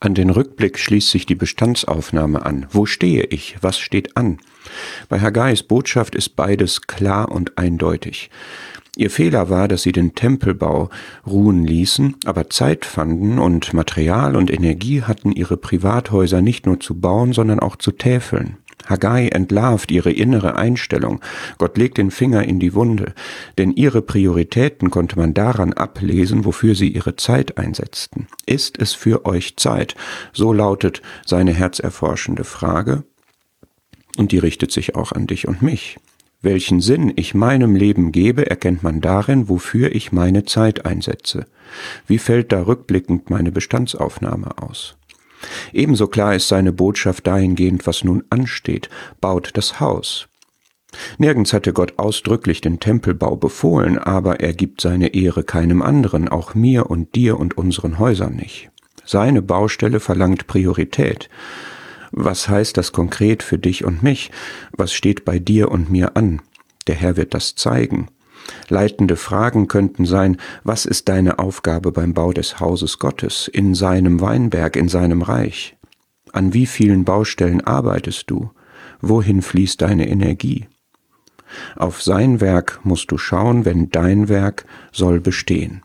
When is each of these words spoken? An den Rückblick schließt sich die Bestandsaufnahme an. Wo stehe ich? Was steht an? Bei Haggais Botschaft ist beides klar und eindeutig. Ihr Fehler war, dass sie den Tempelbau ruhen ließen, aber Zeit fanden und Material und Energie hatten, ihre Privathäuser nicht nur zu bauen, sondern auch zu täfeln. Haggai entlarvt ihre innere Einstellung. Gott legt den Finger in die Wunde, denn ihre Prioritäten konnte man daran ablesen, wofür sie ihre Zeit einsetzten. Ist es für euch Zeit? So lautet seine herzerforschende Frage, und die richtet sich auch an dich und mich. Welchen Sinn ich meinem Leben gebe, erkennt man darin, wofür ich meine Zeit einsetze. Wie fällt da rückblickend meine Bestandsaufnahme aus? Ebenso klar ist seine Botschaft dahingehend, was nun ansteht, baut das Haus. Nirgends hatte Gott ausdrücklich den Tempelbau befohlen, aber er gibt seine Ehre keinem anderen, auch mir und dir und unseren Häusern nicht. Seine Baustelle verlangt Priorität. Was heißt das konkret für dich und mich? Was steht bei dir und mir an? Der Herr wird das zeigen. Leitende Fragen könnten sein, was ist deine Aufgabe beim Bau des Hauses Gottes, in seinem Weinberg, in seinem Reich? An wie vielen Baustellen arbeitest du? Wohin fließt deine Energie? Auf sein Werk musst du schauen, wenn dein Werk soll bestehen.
An 0.00 0.14
den 0.14 0.30
Rückblick 0.30 0.78
schließt 0.78 1.10
sich 1.10 1.26
die 1.26 1.34
Bestandsaufnahme 1.34 2.46
an. 2.46 2.66
Wo 2.70 2.86
stehe 2.86 3.24
ich? 3.24 3.56
Was 3.62 3.80
steht 3.80 4.16
an? 4.16 4.38
Bei 5.08 5.20
Haggais 5.20 5.64
Botschaft 5.64 6.14
ist 6.14 6.36
beides 6.36 6.82
klar 6.82 7.32
und 7.32 7.58
eindeutig. 7.58 8.30
Ihr 8.96 9.10
Fehler 9.10 9.50
war, 9.50 9.66
dass 9.66 9.82
sie 9.82 9.90
den 9.90 10.14
Tempelbau 10.14 10.90
ruhen 11.26 11.64
ließen, 11.64 12.16
aber 12.26 12.48
Zeit 12.48 12.84
fanden 12.84 13.40
und 13.40 13.74
Material 13.74 14.36
und 14.36 14.52
Energie 14.52 15.02
hatten, 15.02 15.32
ihre 15.32 15.56
Privathäuser 15.56 16.42
nicht 16.42 16.66
nur 16.66 16.78
zu 16.78 17.00
bauen, 17.00 17.32
sondern 17.32 17.58
auch 17.58 17.74
zu 17.74 17.90
täfeln. 17.90 18.56
Haggai 18.88 19.28
entlarvt 19.28 19.90
ihre 19.90 20.10
innere 20.10 20.56
Einstellung. 20.56 21.20
Gott 21.58 21.76
legt 21.76 21.98
den 21.98 22.10
Finger 22.10 22.44
in 22.44 22.58
die 22.58 22.74
Wunde, 22.74 23.14
denn 23.58 23.72
ihre 23.72 24.02
Prioritäten 24.02 24.90
konnte 24.90 25.18
man 25.18 25.34
daran 25.34 25.72
ablesen, 25.72 26.44
wofür 26.44 26.74
sie 26.74 26.88
ihre 26.88 27.16
Zeit 27.16 27.58
einsetzten. 27.58 28.26
Ist 28.46 28.78
es 28.78 28.94
für 28.94 29.26
euch 29.26 29.56
Zeit? 29.56 29.94
So 30.32 30.52
lautet 30.52 31.02
seine 31.26 31.52
herzerforschende 31.52 32.44
Frage, 32.44 33.04
und 34.16 34.32
die 34.32 34.38
richtet 34.38 34.72
sich 34.72 34.96
auch 34.96 35.12
an 35.12 35.26
dich 35.26 35.46
und 35.46 35.62
mich. 35.62 35.98
Welchen 36.40 36.80
Sinn 36.80 37.12
ich 37.16 37.34
meinem 37.34 37.74
Leben 37.74 38.12
gebe, 38.12 38.48
erkennt 38.48 38.82
man 38.82 39.00
darin, 39.00 39.48
wofür 39.48 39.94
ich 39.94 40.12
meine 40.12 40.44
Zeit 40.44 40.86
einsetze. 40.86 41.46
Wie 42.06 42.18
fällt 42.18 42.52
da 42.52 42.62
rückblickend 42.62 43.28
meine 43.28 43.50
Bestandsaufnahme 43.50 44.58
aus? 44.58 44.96
Ebenso 45.72 46.06
klar 46.08 46.34
ist 46.34 46.48
seine 46.48 46.72
Botschaft 46.72 47.26
dahingehend, 47.26 47.86
was 47.86 48.04
nun 48.04 48.24
ansteht, 48.30 48.88
baut 49.20 49.50
das 49.54 49.80
Haus. 49.80 50.28
Nirgends 51.18 51.52
hatte 51.52 51.72
Gott 51.72 51.94
ausdrücklich 51.98 52.60
den 52.60 52.80
Tempelbau 52.80 53.36
befohlen, 53.36 53.98
aber 53.98 54.40
er 54.40 54.54
gibt 54.54 54.80
seine 54.80 55.14
Ehre 55.14 55.44
keinem 55.44 55.82
anderen, 55.82 56.28
auch 56.28 56.54
mir 56.54 56.90
und 56.90 57.14
dir 57.14 57.38
und 57.38 57.58
unseren 57.58 57.98
Häusern 57.98 58.36
nicht. 58.36 58.70
Seine 59.04 59.42
Baustelle 59.42 60.00
verlangt 60.00 60.46
Priorität. 60.46 61.28
Was 62.10 62.48
heißt 62.48 62.76
das 62.76 62.92
konkret 62.92 63.42
für 63.42 63.58
dich 63.58 63.84
und 63.84 64.02
mich? 64.02 64.30
Was 64.72 64.92
steht 64.92 65.24
bei 65.24 65.38
dir 65.38 65.70
und 65.70 65.90
mir 65.90 66.16
an? 66.16 66.40
Der 66.86 66.94
Herr 66.94 67.16
wird 67.16 67.34
das 67.34 67.54
zeigen. 67.54 68.08
Leitende 68.68 69.16
Fragen 69.16 69.68
könnten 69.68 70.04
sein, 70.04 70.36
was 70.64 70.86
ist 70.86 71.08
deine 71.08 71.38
Aufgabe 71.38 71.92
beim 71.92 72.14
Bau 72.14 72.32
des 72.32 72.60
Hauses 72.60 72.98
Gottes, 72.98 73.48
in 73.48 73.74
seinem 73.74 74.20
Weinberg, 74.20 74.76
in 74.76 74.88
seinem 74.88 75.22
Reich? 75.22 75.76
An 76.32 76.52
wie 76.54 76.66
vielen 76.66 77.04
Baustellen 77.04 77.62
arbeitest 77.62 78.30
du? 78.30 78.50
Wohin 79.00 79.42
fließt 79.42 79.80
deine 79.80 80.08
Energie? 80.08 80.66
Auf 81.76 82.02
sein 82.02 82.40
Werk 82.40 82.80
musst 82.84 83.10
du 83.10 83.18
schauen, 83.18 83.64
wenn 83.64 83.90
dein 83.90 84.28
Werk 84.28 84.66
soll 84.92 85.20
bestehen. 85.20 85.82